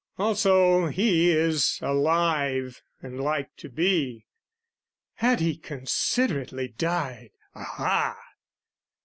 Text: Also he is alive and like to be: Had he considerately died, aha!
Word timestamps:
Also 0.17 0.87
he 0.87 1.29
is 1.29 1.77
alive 1.83 2.81
and 3.03 3.19
like 3.19 3.55
to 3.57 3.69
be: 3.69 4.25
Had 5.17 5.39
he 5.41 5.55
considerately 5.55 6.69
died, 6.69 7.29
aha! 7.53 8.17